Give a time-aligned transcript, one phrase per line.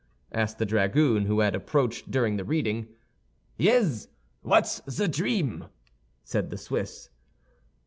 [0.31, 2.87] asked the dragoon, who had approached during the reading.
[3.55, 4.07] "Yez;
[4.41, 5.65] what's the dream?"
[6.23, 7.11] said the Swiss.